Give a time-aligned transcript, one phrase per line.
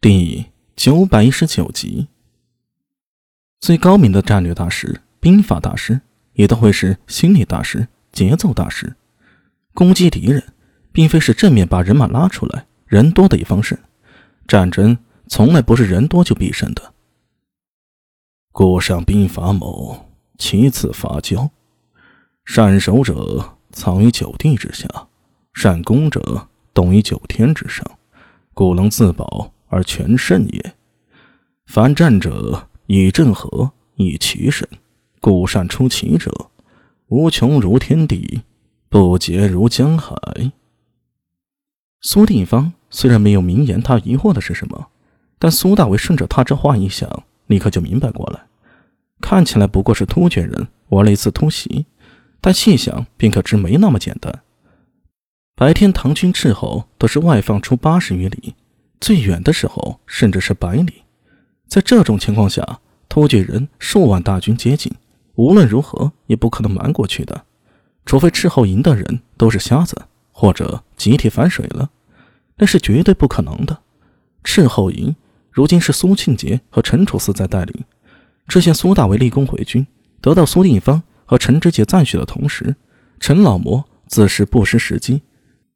[0.00, 0.46] 第
[0.76, 2.06] 九百一十九集，
[3.58, 6.00] 最高明的战略大师、兵法大师，
[6.34, 8.94] 也都会是心理大师、节奏大师。
[9.74, 10.52] 攻击敌人，
[10.92, 13.76] 并非是正面把人马拉出来，人多的一方胜。
[14.46, 16.94] 战争从来不是人多就必胜的。
[18.52, 21.50] 故上兵法某，其次伐交。
[22.44, 24.86] 善守者藏于九地之下，
[25.54, 27.84] 善攻者动于九天之上，
[28.54, 29.52] 故能自保。
[29.68, 30.74] 而全胜也。
[31.66, 34.66] 凡战者以正合，以奇胜，
[35.20, 36.50] 故善出奇者，
[37.08, 38.42] 无穷如天地，
[38.88, 40.16] 不竭如江海。
[42.00, 44.88] 苏定方虽然没有明言他疑惑的是什么，
[45.38, 48.46] 但苏大为顺着他这话一想，立刻就明白过来。
[49.20, 51.86] 看起来不过是突厥人玩了一次突袭，
[52.40, 54.42] 但细想便可知没那么简单。
[55.56, 58.54] 白天唐军斥候都是外放出八十余里。
[59.00, 61.02] 最远的时候，甚至是百里。
[61.66, 64.92] 在这种情况下，突厥人数万大军接近，
[65.34, 67.44] 无论如何也不可能瞒过去的。
[68.04, 69.94] 除非斥候营的人都是瞎子，
[70.32, 71.90] 或者集体反水了，
[72.56, 73.78] 那是绝对不可能的。
[74.42, 75.14] 斥候营
[75.50, 77.84] 如今是苏庆杰和陈楚四在带领。
[78.46, 79.86] 之前苏大为立功回军，
[80.22, 82.74] 得到苏定方和陈知节赞许的同时，
[83.20, 85.20] 陈老魔自是不失时机，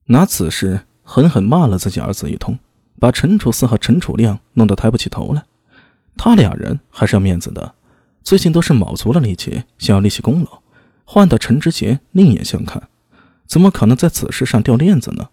[0.07, 2.59] 拿此事狠狠骂了自己儿子一通。
[3.03, 5.42] 把陈楚四和陈楚亮弄得抬不起头来，
[6.17, 7.75] 他俩人还是要面子的，
[8.22, 10.62] 最近都是卯足了力气想要立起功劳，
[11.05, 12.89] 换得陈知节另眼相看，
[13.45, 15.30] 怎么可能在此事上掉链子呢？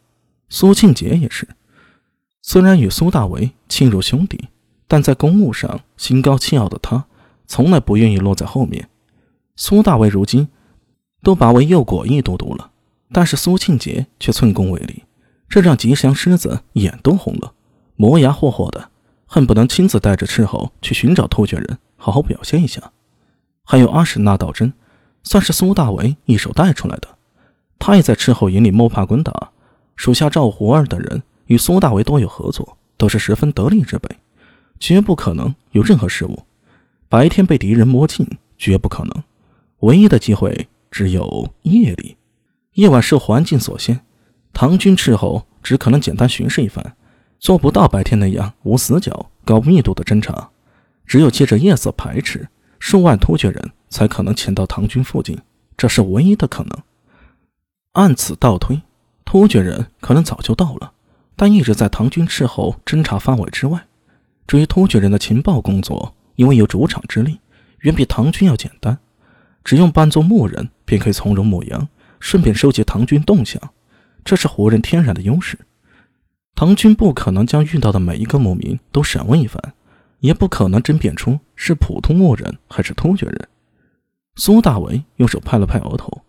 [0.49, 1.47] 苏庆杰也是，
[2.41, 4.49] 虽然与苏大为亲如兄弟，
[4.87, 7.05] 但在公务上心高气傲的他，
[7.45, 8.89] 从来不愿意落在后面。
[9.55, 10.47] 苏大为如今
[11.21, 12.71] 都拔为右果一都督了，
[13.13, 15.03] 但是苏庆杰却寸功未立，
[15.47, 17.53] 这让吉祥狮子眼都红了。
[18.01, 18.91] 磨牙霍霍的，
[19.25, 22.93] 恨不能亲自带着斥候去寻找突厥人，好好表现一下。
[23.65, 24.71] 还有阿史那道真，
[25.21, 27.09] 算是苏大为一手带出来的，
[27.77, 29.51] 他也在斥候营里摸爬滚打。
[29.97, 34.09] 属下赵胡儿等人与苏大为多有合作，都是十分得力之辈，
[34.79, 36.45] 绝不可能有任何失误。
[37.09, 38.25] 白天被敌人摸进，
[38.57, 39.23] 绝不可能。
[39.79, 42.15] 唯一的机会只有夜里，
[42.75, 43.99] 夜晚受环境所限，
[44.53, 46.95] 唐军斥候只可能简单巡视一番。
[47.39, 50.49] 做不到白天那样无死角、高密度的侦查，
[51.05, 55.39] 只有借着夜色排斥数万突厥人才可能潜到唐军附近，
[55.77, 56.83] 这是唯一的可能。
[57.93, 58.81] 按此倒推，
[59.23, 60.91] 突厥人可能早就到了，
[61.35, 63.85] 但一直在唐军斥候侦查范围之外。
[64.45, 67.39] 至于突厥人的情报工作，因为有主场之力，
[67.79, 68.97] 远比唐军要简单，
[69.63, 71.87] 只用扮作牧人便可以从容牧羊，
[72.19, 73.61] 顺便收集唐军动向，
[74.25, 75.57] 这是胡人天然的优势。
[76.59, 79.73] 唐军不可能将遇到的每一个牧民都审问一番，
[80.19, 83.47] 也不可能甄辨出是普通牧人还是突厥人。
[84.35, 86.21] 苏大为用手拍了拍额头，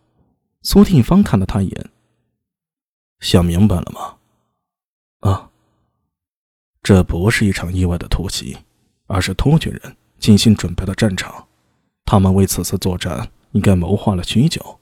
[0.63, 1.91] 苏定方看了他一眼，
[3.19, 5.29] 想明白了吗？
[5.29, 5.51] 啊，
[6.81, 8.57] 这不是一场意外的突袭，
[9.09, 11.49] 而是突厥人精心准备的战场。
[12.05, 14.79] 他们为此次作战应该谋划了许久。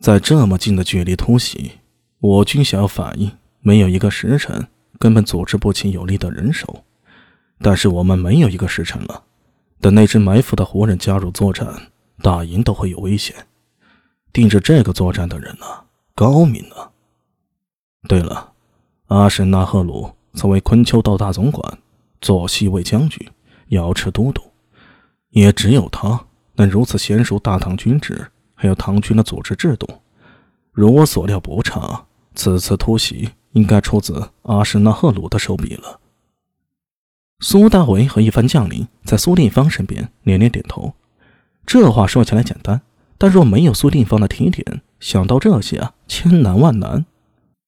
[0.00, 1.74] 在这么近的距离突袭，
[2.18, 3.30] 我军想要反应。
[3.60, 6.84] 没有一个时辰，根本组织不起有力的人手。
[7.60, 9.24] 但是我们没有一个时辰了，
[9.80, 11.90] 等那支埋伏的胡人加入作战，
[12.22, 13.34] 大营都会有危险。
[14.32, 15.66] 定制这个作战的人呢，
[16.14, 16.88] 高明啊！
[18.08, 18.52] 对了，
[19.08, 21.78] 阿什纳赫鲁曾为昆丘道大总管，
[22.20, 23.28] 做西卫将军、
[23.68, 24.40] 瑶池都督，
[25.30, 29.88] 也只有他能如此娴熟大唐军制，还有唐军的组织制度。
[30.70, 33.28] 如我所料不差，此次突袭。
[33.52, 36.00] 应该出自阿什纳赫鲁的手笔了。
[37.40, 40.94] 苏大为和一番将领在苏定方身边连连点头。
[41.64, 42.80] 这话说起来简单，
[43.16, 47.06] 但若没有苏定方的提点，想到这些啊，千难万难。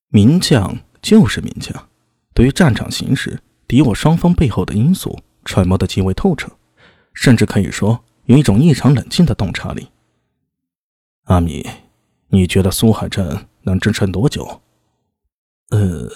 [0.08, 1.88] 名将就是名将，
[2.34, 6.50] 对于战场形势、敌我双方背后的因素揣摩得极为透彻，
[7.14, 9.88] 甚至可以说有一种异常冷静的洞察力。
[11.26, 11.64] 阿米，
[12.30, 14.62] 你觉得苏海镇能支撑多久？
[15.70, 16.08] 呃，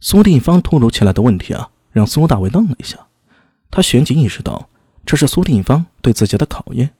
[0.00, 2.98] 苏定方突如其来的问题啊，让苏大为愣了一下。
[3.70, 4.68] 他旋即意识到，
[5.06, 6.90] 这是苏定方对自己的考验。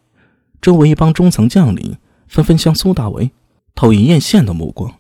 [0.61, 1.97] 周围一帮中层将领
[2.29, 3.31] 纷纷向苏大为
[3.75, 4.95] 投以艳羡的目光。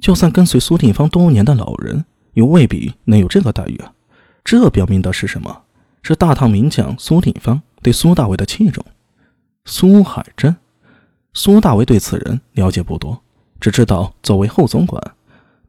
[0.00, 3.92] 就算跟随苏定方多年的老人，也未必能有这个待遇啊。
[4.42, 5.62] 这表明的是什么？
[6.02, 8.84] 是大唐名将苏定方对苏大为的器重。
[9.64, 10.56] 苏海镇，
[11.34, 13.22] 苏大为对此人了解不多，
[13.60, 15.00] 只知道作为后总管。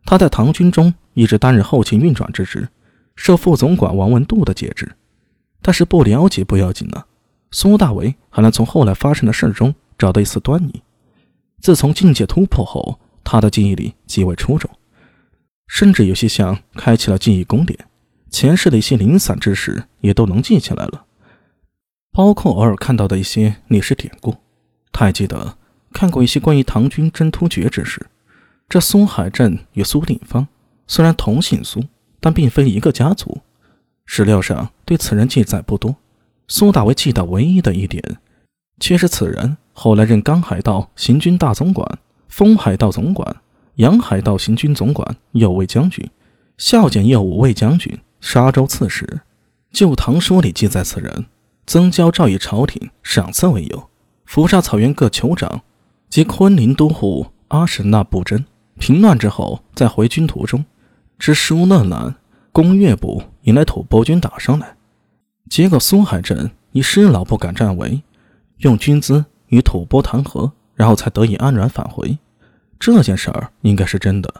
[0.05, 2.67] 他在唐军中一直担任后勤运转之职，
[3.15, 4.91] 受副总管王文度的节制。
[5.61, 7.05] 但是不了解不要紧呢，
[7.51, 10.83] 苏大为还能从后来发生的事中找到一丝端倪。
[11.61, 14.69] 自从境界突破后，他的记忆力极为出众，
[15.67, 17.79] 甚至有些像开启了记忆宫殿，
[18.29, 21.05] 前世的一些零散知识也都能记起来了，
[22.11, 24.35] 包括偶尔看到的一些历史典故。
[24.91, 25.57] 他还记得
[25.93, 28.05] 看过一些关于唐军征突厥之事。
[28.73, 30.47] 这苏海镇与苏定方
[30.87, 31.83] 虽然同姓苏，
[32.19, 33.37] 但并非一个家族。
[34.07, 35.95] 史料上对此人记载不多。
[36.47, 38.03] 苏大为记得唯一的一点，
[38.79, 43.35] 却是此人后来任刚海道行军大总管、丰海道总管、
[43.75, 46.09] 洋海道行军总管、右卫将军、
[46.57, 49.05] 孝检右五卫将军、沙州刺史。
[49.71, 51.27] 《旧唐书》里记载，此人
[51.67, 53.87] 曾交诏以朝廷赏赐为由，
[54.25, 55.61] 伏杀草原各酋长
[56.09, 58.43] 及昆林都护阿史那布真。
[58.77, 60.65] 平乱之后，在回军途中，
[61.17, 62.15] 知书难兰
[62.51, 64.75] 攻越部引来吐蕃军打上来，
[65.49, 68.01] 结果苏海镇以师老不敢战为，
[68.57, 72.17] 用军资与吐蕃谈和，然后才得以安然返回。
[72.79, 74.33] 这件事儿应该是真的。